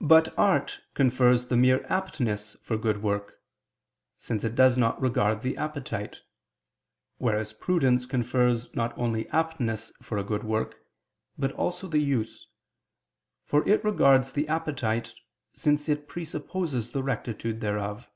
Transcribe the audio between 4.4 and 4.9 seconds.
it does